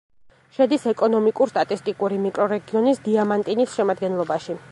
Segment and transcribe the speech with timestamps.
[0.55, 4.59] შედის ეკონომიკურ-სტატისტიკურ მიკრორეგიონ დიამანტინის შემადგენლობაში.